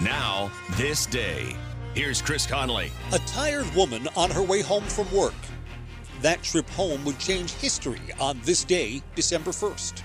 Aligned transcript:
Now, 0.00 0.50
this 0.72 1.06
day. 1.06 1.56
Here's 1.94 2.20
Chris 2.20 2.46
Conley. 2.46 2.92
A 3.12 3.18
tired 3.20 3.74
woman 3.74 4.06
on 4.14 4.30
her 4.30 4.42
way 4.42 4.60
home 4.60 4.84
from 4.84 5.10
work. 5.10 5.32
That 6.20 6.42
trip 6.42 6.68
home 6.70 7.02
would 7.06 7.18
change 7.18 7.52
history 7.52 8.02
on 8.20 8.38
this 8.44 8.62
day, 8.62 9.02
December 9.14 9.52
1st. 9.52 10.02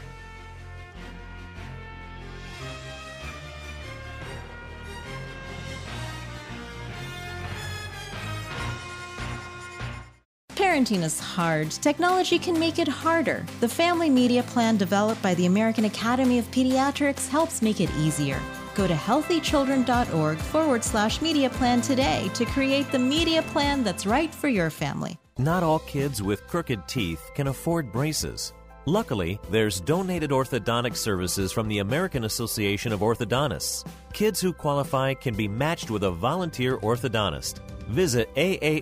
Parenting 10.56 11.04
is 11.04 11.20
hard. 11.20 11.70
Technology 11.70 12.40
can 12.40 12.58
make 12.58 12.80
it 12.80 12.88
harder. 12.88 13.46
The 13.60 13.68
Family 13.68 14.10
Media 14.10 14.44
Plan 14.44 14.78
developed 14.78 15.22
by 15.22 15.34
the 15.36 15.48
American 15.48 15.84
Academy 15.84 16.40
of 16.40 16.50
Pediatrics 16.52 17.28
helps 17.28 17.62
make 17.62 17.82
it 17.82 17.90
easier. 18.00 18.40
Go 18.76 18.88
to 18.88 18.94
healthychildren.org 18.94 20.38
forward 20.38 20.84
slash 20.84 21.22
media 21.22 21.50
plan 21.50 21.82
today 21.82 22.30
to 22.34 22.46
create 22.46 22.92
the 22.92 23.00
media 23.00 23.42
plan 23.44 23.84
that's 23.84 24.06
right 24.06 24.34
for 24.34 24.48
your 24.48 24.70
family. 24.70 25.18
Not 25.38 25.64
all 25.64 25.80
kids 25.80 26.22
with 26.22 26.46
crooked 26.48 26.88
teeth 26.88 27.32
can 27.36 27.48
afford 27.48 27.92
braces. 27.92 28.54
Luckily, 28.86 29.40
there's 29.50 29.80
donated 29.80 30.32
orthodontic 30.32 30.96
services 30.96 31.52
from 31.52 31.68
the 31.68 31.80
American 31.80 32.24
Association 32.24 32.92
of 32.92 33.02
Orthodontists. 33.02 33.86
Kids 34.14 34.42
who 34.42 34.54
qualify 34.54 35.14
can 35.14 35.36
be 35.36 35.48
matched 35.48 35.92
with 35.92 36.04
a 36.04 36.12
volunteer 36.12 36.78
orthodontist. 36.78 37.60
Visit 37.88 38.34
aaoinfo.org. 38.36 38.82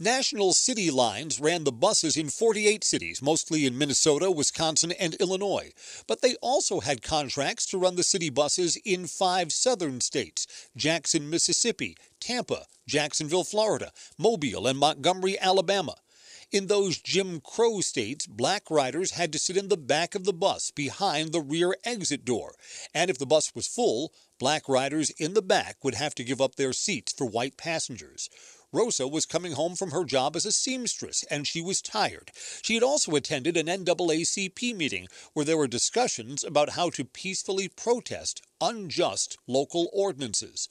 National 0.00 0.52
City 0.52 0.90
Lines 0.90 1.38
ran 1.38 1.62
the 1.62 1.70
buses 1.70 2.16
in 2.16 2.28
48 2.28 2.82
cities, 2.82 3.22
mostly 3.22 3.64
in 3.64 3.78
Minnesota, 3.78 4.28
Wisconsin, 4.28 4.90
and 4.90 5.14
Illinois. 5.14 5.70
But 6.08 6.20
they 6.20 6.34
also 6.42 6.80
had 6.80 7.00
contracts 7.00 7.64
to 7.66 7.78
run 7.78 7.94
the 7.94 8.02
city 8.02 8.28
buses 8.28 8.74
in 8.84 9.06
five 9.06 9.52
southern 9.52 10.00
states 10.00 10.48
Jackson, 10.76 11.30
Mississippi, 11.30 11.96
Tampa, 12.18 12.66
Jacksonville, 12.88 13.44
Florida, 13.44 13.92
Mobile, 14.18 14.66
and 14.66 14.80
Montgomery, 14.80 15.38
Alabama. 15.38 15.94
In 16.50 16.66
those 16.66 16.98
Jim 16.98 17.40
Crow 17.40 17.80
states, 17.80 18.26
black 18.26 18.70
riders 18.70 19.12
had 19.12 19.32
to 19.32 19.38
sit 19.38 19.56
in 19.56 19.68
the 19.68 19.76
back 19.76 20.16
of 20.16 20.24
the 20.24 20.32
bus 20.32 20.72
behind 20.72 21.30
the 21.30 21.40
rear 21.40 21.76
exit 21.84 22.24
door. 22.24 22.56
And 22.92 23.10
if 23.10 23.18
the 23.18 23.26
bus 23.26 23.54
was 23.54 23.68
full, 23.68 24.12
black 24.40 24.68
riders 24.68 25.10
in 25.10 25.34
the 25.34 25.42
back 25.42 25.76
would 25.84 25.94
have 25.94 26.16
to 26.16 26.24
give 26.24 26.40
up 26.40 26.56
their 26.56 26.72
seats 26.72 27.12
for 27.12 27.26
white 27.26 27.56
passengers. 27.56 28.28
Rosa 28.74 29.06
was 29.06 29.24
coming 29.24 29.52
home 29.52 29.76
from 29.76 29.92
her 29.92 30.04
job 30.04 30.34
as 30.34 30.44
a 30.44 30.50
seamstress 30.50 31.24
and 31.30 31.46
she 31.46 31.62
was 31.62 31.80
tired. 31.80 32.32
She 32.60 32.74
had 32.74 32.82
also 32.82 33.14
attended 33.14 33.56
an 33.56 33.66
NAACP 33.66 34.74
meeting 34.74 35.06
where 35.32 35.44
there 35.44 35.56
were 35.56 35.68
discussions 35.68 36.42
about 36.42 36.70
how 36.70 36.90
to 36.90 37.04
peacefully 37.04 37.68
protest 37.68 38.42
unjust 38.60 39.38
local 39.46 39.88
ordinances. 39.92 40.68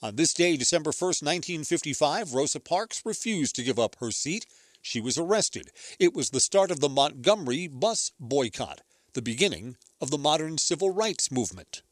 On 0.00 0.16
this 0.16 0.32
day, 0.32 0.56
December 0.56 0.92
1st, 0.92 1.22
1955, 1.22 2.32
Rosa 2.32 2.60
Parks 2.60 3.02
refused 3.04 3.54
to 3.56 3.62
give 3.62 3.78
up 3.78 3.96
her 4.00 4.10
seat. 4.10 4.46
She 4.80 5.00
was 5.00 5.18
arrested. 5.18 5.70
It 5.98 6.14
was 6.14 6.30
the 6.30 6.40
start 6.40 6.70
of 6.70 6.80
the 6.80 6.88
Montgomery 6.88 7.66
bus 7.66 8.12
boycott, 8.18 8.80
the 9.12 9.22
beginning 9.22 9.76
of 10.00 10.10
the 10.10 10.18
modern 10.18 10.56
civil 10.56 10.90
rights 10.90 11.30
movement. 11.30 11.82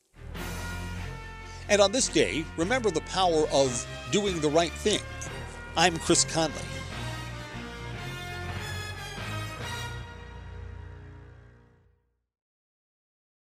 And 1.68 1.80
on 1.80 1.92
this 1.92 2.08
day, 2.08 2.44
remember 2.56 2.90
the 2.90 3.00
power 3.02 3.46
of 3.52 3.86
doing 4.10 4.40
the 4.40 4.50
right 4.50 4.72
thing. 4.72 5.00
I'm 5.76 5.98
Chris 5.98 6.24
Conley. 6.24 6.83